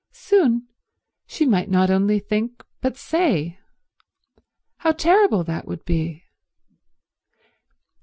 Soon 0.13 0.67
she 1.27 1.45
might 1.45 1.69
not 1.69 1.91
only 1.91 2.17
think 2.17 2.63
but 2.81 2.97
say. 2.97 3.59
How 4.77 4.93
terrible 4.93 5.43
that 5.43 5.67
would 5.67 5.85
be. 5.85 6.23